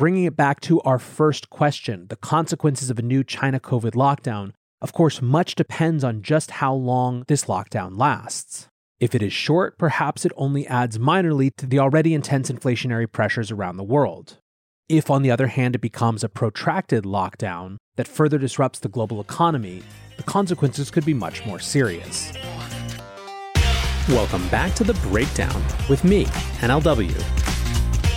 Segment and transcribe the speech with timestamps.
[0.00, 4.50] bringing it back to our first question the consequences of a new China COVID lockdown.
[4.80, 8.66] Of course, much depends on just how long this lockdown lasts.
[8.98, 13.50] If it is short, perhaps it only adds minorly to the already intense inflationary pressures
[13.50, 14.38] around the world.
[14.88, 19.20] If, on the other hand, it becomes a protracted lockdown that further disrupts the global
[19.20, 19.82] economy,
[20.16, 22.32] the consequences could be much more serious.
[24.08, 26.24] Welcome back to The Breakdown with me,
[26.64, 27.49] NLW.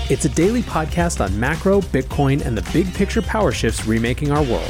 [0.10, 4.44] It's a daily podcast on macro, Bitcoin, and the big picture power shifts remaking our
[4.44, 4.70] world.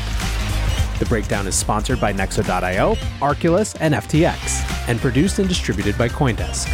[0.99, 6.69] The Breakdown is sponsored by Nexo.io, Arculus, and FTX, and produced and distributed by Coindesk.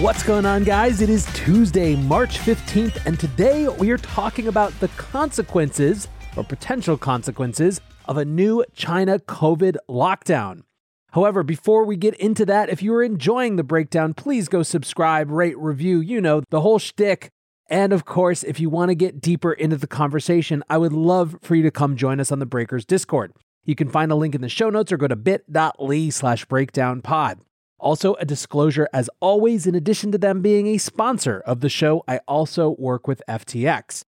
[0.00, 1.00] What's going on, guys?
[1.00, 6.96] It is Tuesday, March 15th, and today we are talking about the consequences or potential
[6.96, 10.62] consequences of a new China COVID lockdown.
[11.12, 15.30] However, before we get into that, if you are enjoying the breakdown, please go subscribe,
[15.30, 17.30] rate, review, you know, the whole shtick.
[17.68, 21.36] And of course, if you want to get deeper into the conversation, I would love
[21.42, 23.32] for you to come join us on the Breakers Discord.
[23.64, 27.40] You can find a link in the show notes or go to bit.ly slash breakdownpod.
[27.78, 32.04] Also, a disclosure as always, in addition to them being a sponsor of the show,
[32.06, 34.04] I also work with FTX.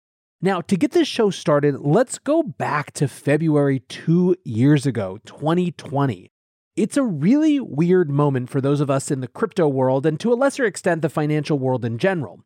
[0.41, 6.31] Now, to get this show started, let's go back to February two years ago, 2020.
[6.77, 10.31] It's a really weird moment for those of us in the crypto world and to
[10.31, 12.43] a lesser extent the financial world in general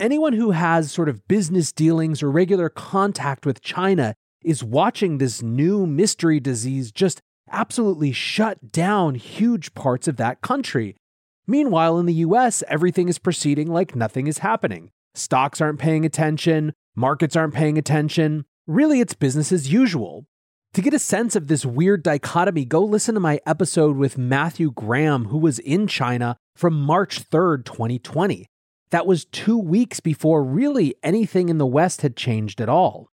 [0.00, 5.42] anyone who has sort of business dealings or regular contact with China is watching this
[5.42, 10.96] new mystery disease just absolutely shut down huge parts of that country.
[11.46, 14.90] Meanwhile, in the US, everything is proceeding like nothing is happening.
[15.14, 18.44] Stocks aren't paying attention, markets aren't paying attention.
[18.66, 20.24] Really, it's business as usual.
[20.74, 24.70] To get a sense of this weird dichotomy, go listen to my episode with Matthew
[24.70, 28.46] Graham, who was in China from March 3rd, 2020.
[28.92, 33.08] That was two weeks before really anything in the West had changed at all.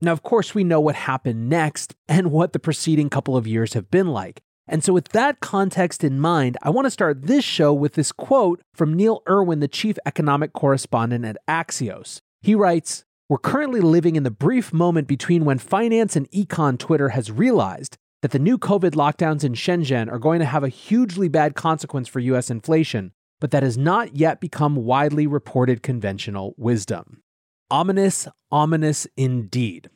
[0.00, 3.74] Now, of course, we know what happened next and what the preceding couple of years
[3.74, 4.40] have been like.
[4.66, 8.10] And so, with that context in mind, I want to start this show with this
[8.10, 12.20] quote from Neil Irwin, the chief economic correspondent at Axios.
[12.40, 17.08] He writes, We're currently living in the brief moment between when finance and econ Twitter
[17.08, 21.28] has realized that the new COVID lockdowns in Shenzhen are going to have a hugely
[21.28, 23.10] bad consequence for US inflation,
[23.40, 27.22] but that has not yet become widely reported conventional wisdom.
[27.70, 29.88] Ominous, ominous indeed.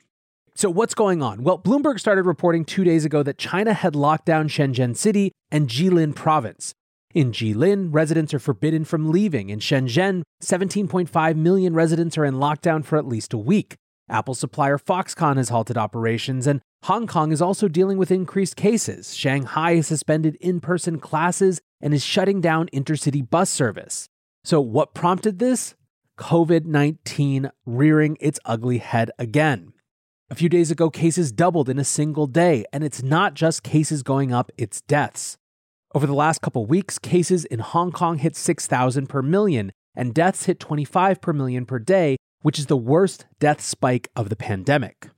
[0.54, 1.42] So, what's going on?
[1.42, 5.68] Well, Bloomberg started reporting two days ago that China had locked down Shenzhen City and
[5.68, 6.72] Jilin province.
[7.16, 9.48] In Jilin, residents are forbidden from leaving.
[9.48, 13.74] In Shenzhen, 17.5 million residents are in lockdown for at least a week.
[14.10, 19.16] Apple supplier Foxconn has halted operations, and Hong Kong is also dealing with increased cases.
[19.16, 24.10] Shanghai has suspended in person classes and is shutting down intercity bus service.
[24.44, 25.74] So, what prompted this?
[26.18, 29.72] COVID 19 rearing its ugly head again.
[30.28, 34.02] A few days ago, cases doubled in a single day, and it's not just cases
[34.02, 35.38] going up, it's deaths.
[35.96, 40.44] Over the last couple weeks, cases in Hong Kong hit 6,000 per million, and deaths
[40.44, 45.08] hit 25 per million per day, which is the worst death spike of the pandemic.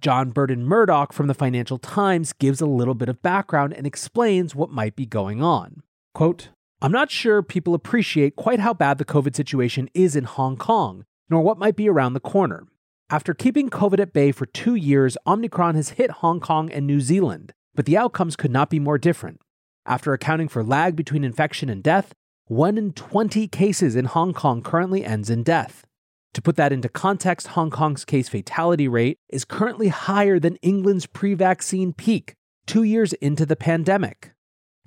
[0.00, 4.68] John Burn-Murdoch from the Financial Times gives a little bit of background and explains what
[4.68, 5.84] might be going on.
[6.12, 6.48] Quote,
[6.82, 11.04] I'm not sure people appreciate quite how bad the COVID situation is in Hong Kong,
[11.30, 12.66] nor what might be around the corner.
[13.10, 17.00] After keeping COVID at bay for two years, Omicron has hit Hong Kong and New
[17.00, 19.38] Zealand, but the outcomes could not be more different.
[19.86, 22.12] After accounting for lag between infection and death,
[22.46, 25.84] 1 in 20 cases in Hong Kong currently ends in death.
[26.34, 31.06] To put that into context, Hong Kong's case fatality rate is currently higher than England's
[31.06, 32.34] pre vaccine peak,
[32.66, 34.32] two years into the pandemic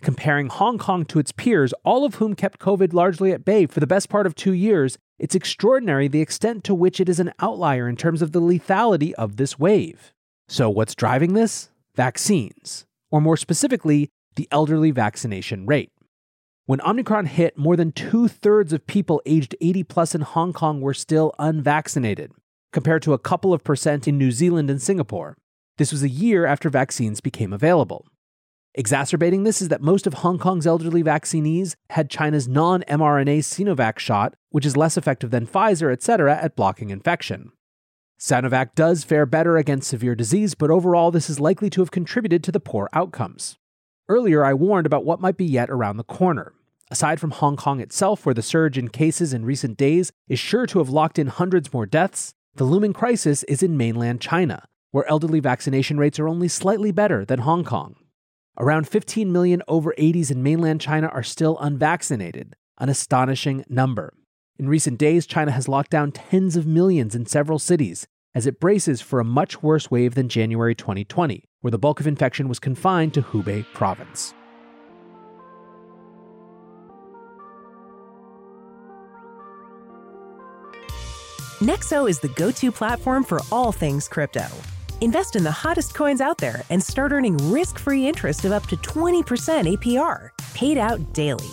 [0.01, 3.79] comparing Hong Kong to its peers, all of whom kept COVID largely at bay for
[3.79, 7.33] the best part of two years, it's extraordinary the extent to which it is an
[7.39, 10.13] outlier in terms of the lethality of this wave.
[10.47, 11.69] So, what's driving this?
[11.95, 15.91] Vaccines, or more specifically, the elderly vaccination rate.
[16.65, 20.81] When Omicron hit, more than two thirds of people aged 80 plus in Hong Kong
[20.81, 22.31] were still unvaccinated,
[22.71, 25.35] compared to a couple of percent in New Zealand and Singapore.
[25.77, 28.05] This was a year after vaccines became available.
[28.75, 33.97] Exacerbating this is that most of Hong Kong's elderly vaccinees had China's non mRNA Sinovac
[33.97, 37.51] shot, which is less effective than Pfizer, etc., at blocking infection.
[38.19, 42.43] Sinovac does fare better against severe disease, but overall, this is likely to have contributed
[42.43, 43.57] to the poor outcomes.
[44.09, 46.53] Earlier, I warned about what might be yet around the corner.
[46.89, 50.65] Aside from Hong Kong itself, where the surge in cases in recent days is sure
[50.65, 55.07] to have locked in hundreds more deaths, the looming crisis is in mainland China, where
[55.07, 57.97] elderly vaccination rates are only slightly better than Hong Kong.
[58.57, 64.15] Around 15 million over 80s in mainland China are still unvaccinated, an astonishing number.
[64.57, 68.59] In recent days, China has locked down tens of millions in several cities as it
[68.59, 72.59] braces for a much worse wave than January 2020, where the bulk of infection was
[72.59, 74.33] confined to Hubei province.
[81.59, 84.45] Nexo is the go to platform for all things crypto.
[85.01, 88.67] Invest in the hottest coins out there and start earning risk free interest of up
[88.67, 91.51] to 20% APR, paid out daily.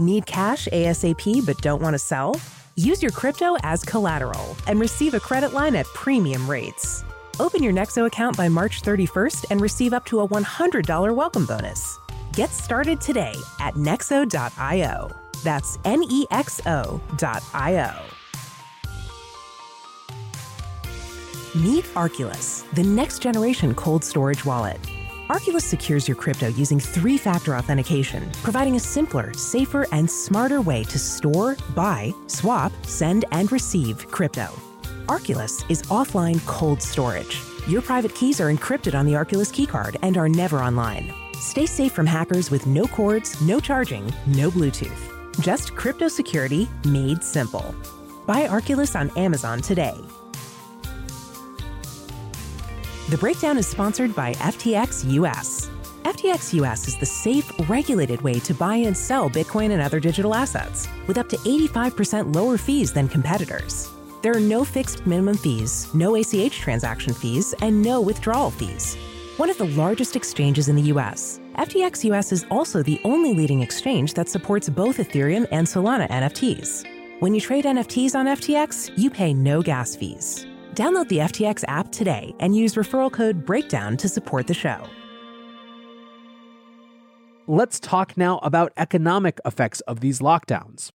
[0.00, 2.40] Need cash ASAP but don't want to sell?
[2.74, 7.04] Use your crypto as collateral and receive a credit line at premium rates.
[7.40, 11.98] Open your Nexo account by March 31st and receive up to a $100 welcome bonus.
[12.32, 15.10] Get started today at nexo.io.
[15.42, 17.92] That's N E X O.io.
[21.54, 24.80] Meet Arculus, the next generation cold storage wallet.
[25.28, 30.84] Arculus secures your crypto using three factor authentication, providing a simpler, safer, and smarter way
[30.84, 34.48] to store, buy, swap, send, and receive crypto.
[35.06, 37.42] Arculus is offline cold storage.
[37.68, 41.12] Your private keys are encrypted on the Arculus keycard and are never online.
[41.34, 45.42] Stay safe from hackers with no cords, no charging, no Bluetooth.
[45.42, 47.74] Just crypto security made simple.
[48.26, 49.94] Buy Arculus on Amazon today.
[53.10, 55.68] The breakdown is sponsored by FTX US.
[56.04, 60.34] FTX US is the safe, regulated way to buy and sell Bitcoin and other digital
[60.34, 63.93] assets with up to 85% lower fees than competitors.
[64.24, 68.96] There are no fixed minimum fees, no ACH transaction fees, and no withdrawal fees.
[69.36, 73.60] One of the largest exchanges in the US, FTX US is also the only leading
[73.60, 77.20] exchange that supports both Ethereum and Solana NFTs.
[77.20, 80.46] When you trade NFTs on FTX, you pay no gas fees.
[80.72, 84.86] Download the FTX app today and use referral code BREAKDOWN to support the show.
[87.46, 90.93] Let's talk now about economic effects of these lockdowns.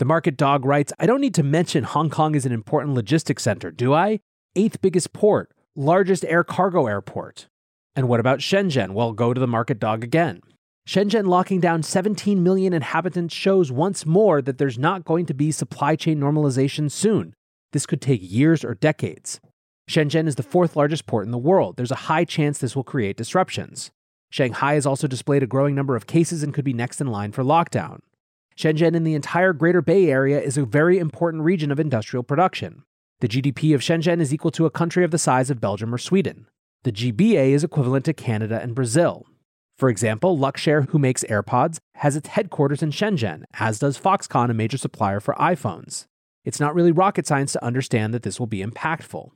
[0.00, 3.42] The market dog writes I don't need to mention Hong Kong is an important logistics
[3.42, 4.20] center, do I?
[4.56, 7.48] Eighth biggest port, largest air cargo airport.
[7.94, 8.92] And what about Shenzhen?
[8.94, 10.40] Well, go to the market dog again.
[10.88, 15.52] Shenzhen locking down 17 million inhabitants shows once more that there's not going to be
[15.52, 17.34] supply chain normalization soon.
[17.72, 19.38] This could take years or decades.
[19.90, 21.76] Shenzhen is the fourth largest port in the world.
[21.76, 23.90] There's a high chance this will create disruptions.
[24.30, 27.32] Shanghai has also displayed a growing number of cases and could be next in line
[27.32, 27.98] for lockdown.
[28.60, 32.84] Shenzhen and the entire Greater Bay Area is a very important region of industrial production.
[33.20, 35.98] The GDP of Shenzhen is equal to a country of the size of Belgium or
[35.98, 36.46] Sweden.
[36.82, 39.24] The GBA is equivalent to Canada and Brazil.
[39.78, 44.54] For example, Luxshare, who makes AirPods, has its headquarters in Shenzhen, as does Foxconn, a
[44.54, 46.04] major supplier for iPhones.
[46.44, 49.30] It's not really rocket science to understand that this will be impactful.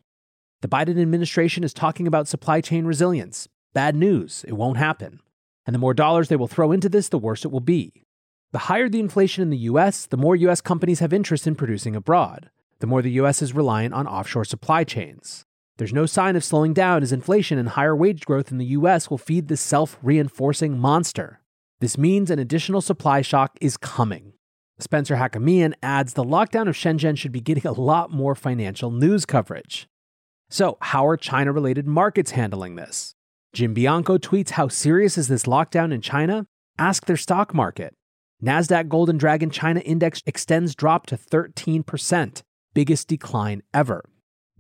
[0.61, 3.49] The Biden administration is talking about supply chain resilience.
[3.73, 5.21] Bad news, it won't happen.
[5.65, 8.04] And the more dollars they will throw into this, the worse it will be.
[8.55, 11.97] The higher the inflation in the US, the more US companies have interest in producing
[11.97, 15.45] abroad, the more the US is reliant on offshore supply chains.
[15.77, 19.11] There's no sign of slowing down as inflation and higher wage growth in the US
[19.11, 21.41] will feed this self reinforcing monster.
[21.81, 24.35] This means an additional supply shock is coming.
[24.79, 29.27] Spencer Hakimian adds the lockdown of Shenzhen should be getting a lot more financial news
[29.27, 29.89] coverage.
[30.49, 33.17] So, how are China related markets handling this?
[33.53, 36.47] Jim Bianco tweets How serious is this lockdown in China?
[36.79, 37.97] Ask their stock market.
[38.45, 42.43] NASDAQ Golden Dragon China Index extends drop to 13%,
[42.75, 44.05] biggest decline ever.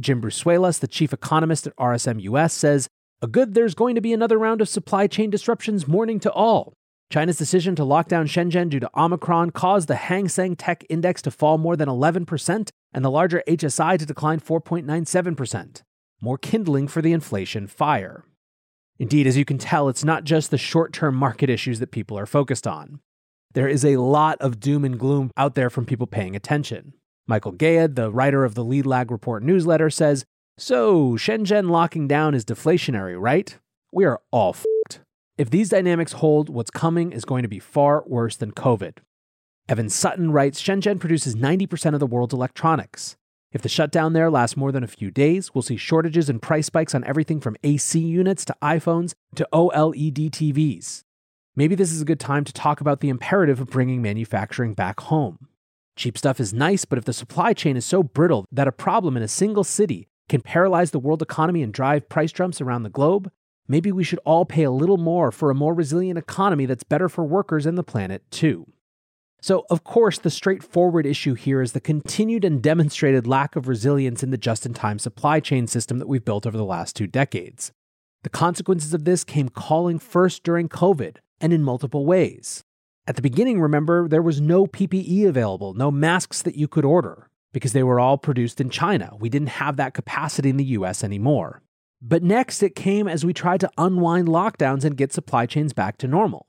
[0.00, 2.88] Jim Brusuelas, the chief economist at RSM US, says,
[3.20, 6.72] A good there's going to be another round of supply chain disruptions morning to all.
[7.12, 11.20] China's decision to lock down Shenzhen due to Omicron caused the Hang Seng Tech Index
[11.20, 15.82] to fall more than 11% and the larger HSI to decline 4.97%,
[16.22, 18.24] more kindling for the inflation fire.
[18.98, 22.18] Indeed, as you can tell, it's not just the short term market issues that people
[22.18, 23.00] are focused on.
[23.54, 26.92] There is a lot of doom and gloom out there from people paying attention.
[27.28, 30.24] Michael Gayed, the writer of the Lead Lag Report newsletter, says
[30.58, 33.56] So, Shenzhen locking down is deflationary, right?
[33.92, 34.98] We are all f***ed.
[35.38, 38.98] If these dynamics hold, what's coming is going to be far worse than COVID.
[39.68, 43.16] Evan Sutton writes Shenzhen produces 90% of the world's electronics.
[43.52, 46.66] If the shutdown there lasts more than a few days, we'll see shortages and price
[46.66, 51.03] spikes on everything from AC units to iPhones to OLED TVs.
[51.56, 54.98] Maybe this is a good time to talk about the imperative of bringing manufacturing back
[54.98, 55.38] home.
[55.94, 59.16] Cheap stuff is nice, but if the supply chain is so brittle that a problem
[59.16, 62.88] in a single city can paralyze the world economy and drive price jumps around the
[62.88, 63.30] globe,
[63.68, 67.08] maybe we should all pay a little more for a more resilient economy that's better
[67.08, 68.66] for workers and the planet, too.
[69.40, 74.24] So, of course, the straightforward issue here is the continued and demonstrated lack of resilience
[74.24, 77.06] in the just in time supply chain system that we've built over the last two
[77.06, 77.70] decades.
[78.24, 82.64] The consequences of this came calling first during COVID and in multiple ways.
[83.06, 87.28] At the beginning, remember, there was no PPE available, no masks that you could order
[87.52, 89.12] because they were all produced in China.
[89.20, 91.60] We didn't have that capacity in the US anymore.
[92.00, 95.98] But next, it came as we tried to unwind lockdowns and get supply chains back
[95.98, 96.46] to normal.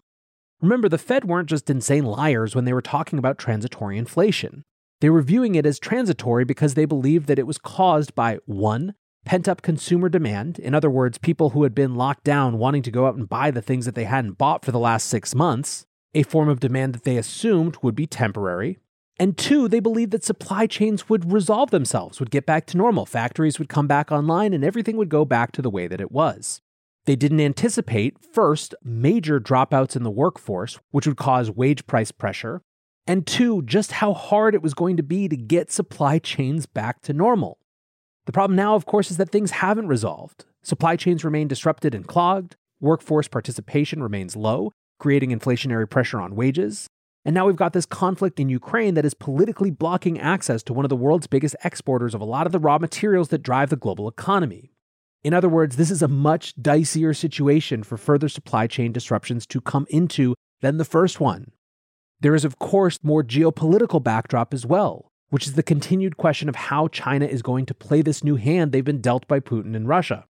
[0.62, 4.64] Remember, the Fed weren't just insane liars when they were talking about transitory inflation.
[5.02, 8.96] They were viewing it as transitory because they believed that it was caused by one,
[9.25, 10.60] pent up consumer demand.
[10.60, 13.51] In other words, people who had been locked down wanting to go out and buy
[13.51, 16.94] the things that they hadn't bought for the last six months, a form of demand
[16.94, 18.77] that they assumed would be temporary.
[19.17, 23.05] And two, they believed that supply chains would resolve themselves, would get back to normal,
[23.05, 26.12] factories would come back online, and everything would go back to the way that it
[26.12, 26.62] was.
[27.05, 32.62] They didn't anticipate, first, major dropouts in the workforce, which would cause wage price pressure,
[33.08, 37.01] and two, just how hard it was going to be to get supply chains back
[37.03, 37.60] to normal.
[38.25, 40.46] The problem now, of course, is that things haven't resolved.
[40.63, 46.88] Supply chains remain disrupted and clogged, workforce participation remains low, creating inflationary pressure on wages.
[47.24, 50.86] And now we've got this conflict in Ukraine that is politically blocking access to one
[50.86, 53.75] of the world's biggest exporters of a lot of the raw materials that drive the
[53.75, 54.72] global economy.
[55.24, 59.60] In other words, this is a much dicier situation for further supply chain disruptions to
[59.60, 61.51] come into than the first one.
[62.22, 66.55] There is, of course, more geopolitical backdrop as well, which is the continued question of
[66.55, 69.88] how China is going to play this new hand they've been dealt by Putin and
[69.88, 70.25] Russia.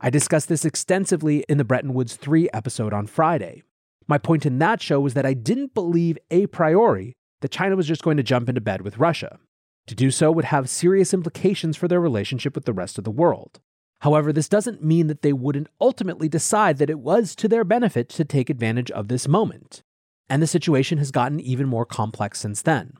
[0.00, 3.62] I discussed this extensively in the Bretton Woods 3 episode on Friday.
[4.06, 7.86] My point in that show was that I didn't believe a priori that China was
[7.86, 9.38] just going to jump into bed with Russia.
[9.86, 13.10] To do so would have serious implications for their relationship with the rest of the
[13.10, 13.60] world.
[14.00, 18.08] However, this doesn't mean that they wouldn't ultimately decide that it was to their benefit
[18.10, 19.82] to take advantage of this moment.
[20.28, 22.94] And the situation has gotten even more complex since then.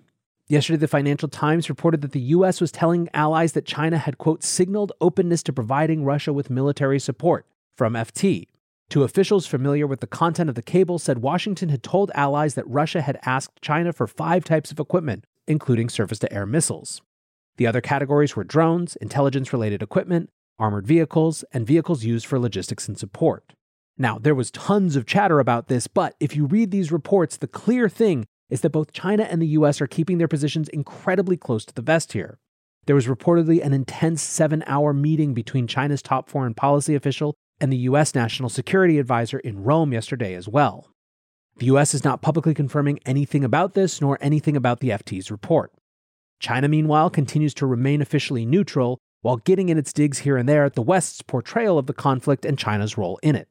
[0.49, 4.45] Yesterday, the Financial Times reported that the US was telling allies that China had, quote,
[4.45, 8.47] signaled openness to providing Russia with military support from FT.
[8.89, 12.69] Two officials familiar with the content of the cable said Washington had told allies that
[12.69, 17.03] Russia had asked China for five types of equipment, including surface to air missiles.
[17.57, 22.87] The other categories were drones, intelligence related equipment, armored vehicles, and vehicles used for logistics
[22.87, 23.53] and support.
[23.99, 27.49] Now, there was tons of chatter about this, but if you read these reports, the
[27.49, 31.65] clear thing is that both China and the US are keeping their positions incredibly close
[31.65, 32.39] to the vest here.
[32.87, 37.73] There was reportedly an intense seven hour meeting between China's top foreign policy official and
[37.73, 40.91] the US National Security Advisor in Rome yesterday as well.
[41.59, 45.73] The US is not publicly confirming anything about this nor anything about the FT's report.
[46.39, 50.65] China, meanwhile, continues to remain officially neutral, while getting in its digs here and there
[50.65, 53.49] at the West's portrayal of the conflict and China's role in it.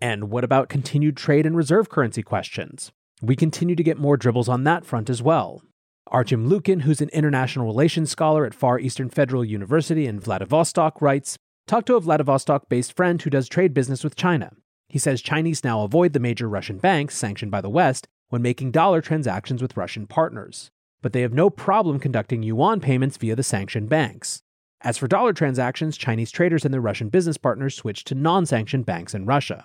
[0.00, 2.92] And what about continued trade and reserve currency questions?
[3.20, 5.62] We continue to get more dribbles on that front as well.
[6.06, 11.36] Artem Lukin, who's an international relations scholar at Far Eastern Federal University in Vladivostok, writes
[11.66, 14.52] Talk to a Vladivostok based friend who does trade business with China.
[14.88, 18.70] He says Chinese now avoid the major Russian banks sanctioned by the West when making
[18.70, 20.70] dollar transactions with Russian partners,
[21.02, 24.42] but they have no problem conducting yuan payments via the sanctioned banks.
[24.80, 28.86] As for dollar transactions, Chinese traders and their Russian business partners switched to non sanctioned
[28.86, 29.64] banks in Russia.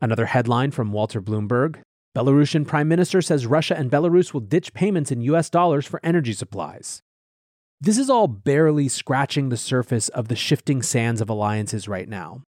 [0.00, 1.80] Another headline from Walter Bloomberg
[2.16, 6.32] Belarusian Prime Minister says Russia and Belarus will ditch payments in US dollars for energy
[6.32, 7.02] supplies.
[7.80, 12.42] This is all barely scratching the surface of the shifting sands of alliances right now.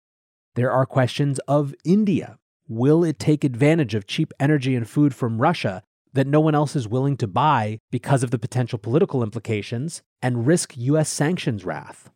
[0.55, 2.37] There are questions of India.
[2.67, 5.81] Will it take advantage of cheap energy and food from Russia
[6.13, 10.47] that no one else is willing to buy because of the potential political implications and
[10.47, 12.09] risk US sanctions wrath.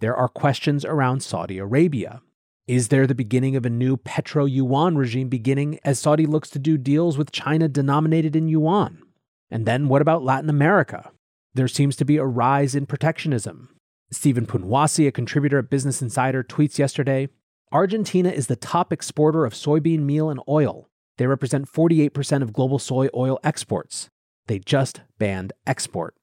[0.00, 2.20] There are questions around Saudi Arabia.
[2.66, 6.58] Is there the beginning of a new petro yuan regime beginning as Saudi looks to
[6.58, 9.02] do deals with China denominated in yuan?
[9.50, 11.10] And then what about Latin America?
[11.54, 13.68] There seems to be a rise in protectionism.
[14.10, 17.28] Stephen Punwasi, a contributor at Business Insider, tweets yesterday
[17.72, 20.88] Argentina is the top exporter of soybean meal and oil,
[21.18, 24.08] they represent 48% of global soy oil exports.
[24.46, 26.16] They just banned export.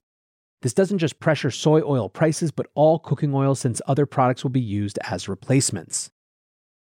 [0.62, 4.52] This doesn't just pressure soy oil prices, but all cooking oil since other products will
[4.52, 6.12] be used as replacements.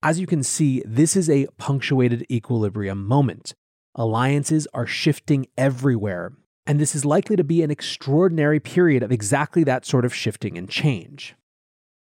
[0.04, 3.54] As you can see, this is a punctuated equilibrium moment.
[3.94, 6.34] Alliances are shifting everywhere,
[6.66, 10.58] and this is likely to be an extraordinary period of exactly that sort of shifting
[10.58, 11.36] and change.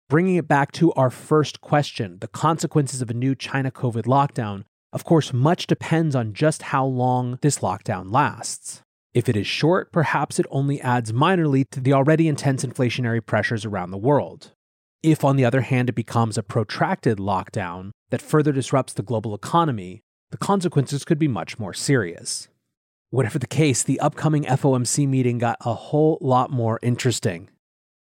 [0.08, 4.64] Bringing it back to our first question the consequences of a new China COVID lockdown,
[4.94, 8.80] of course, much depends on just how long this lockdown lasts.
[9.12, 13.66] If it is short, perhaps it only adds minorly to the already intense inflationary pressures
[13.66, 14.52] around the world.
[15.02, 19.34] If, on the other hand, it becomes a protracted lockdown that further disrupts the global
[19.34, 22.48] economy, the consequences could be much more serious.
[23.08, 27.48] Whatever the case, the upcoming FOMC meeting got a whole lot more interesting.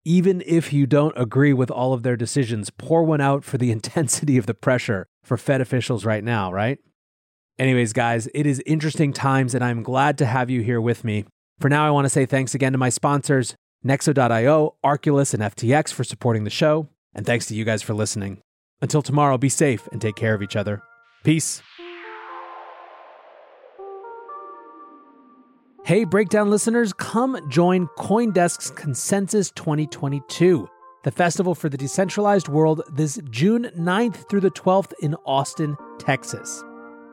[0.04, 3.70] Even if you don't agree with all of their decisions, pour one out for the
[3.72, 6.78] intensity of the pressure for Fed officials right now, right?
[7.58, 11.24] Anyways, guys, it is interesting times and I'm glad to have you here with me.
[11.58, 15.92] For now, I want to say thanks again to my sponsors, Nexo.io, Arculus, and FTX
[15.92, 16.88] for supporting the show.
[17.14, 18.42] And thanks to you guys for listening.
[18.82, 20.82] Until tomorrow, be safe and take care of each other.
[21.24, 21.62] Peace.
[25.84, 30.68] Hey, Breakdown listeners, come join Coindesk's Consensus 2022,
[31.04, 36.64] the festival for the decentralized world, this June 9th through the 12th in Austin, Texas.